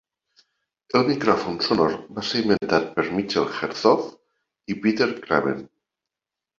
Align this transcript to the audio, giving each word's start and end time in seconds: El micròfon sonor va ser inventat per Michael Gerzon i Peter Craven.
El 0.99 1.05
micròfon 1.09 1.59
sonor 1.67 1.93
va 2.17 2.25
ser 2.31 2.43
inventat 2.45 2.89
per 2.97 3.07
Michael 3.21 3.49
Gerzon 3.61 4.05
i 4.77 4.81
Peter 4.83 5.13
Craven. 5.25 5.67